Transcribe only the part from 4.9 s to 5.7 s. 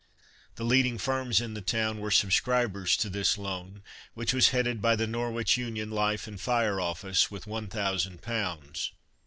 the Norwich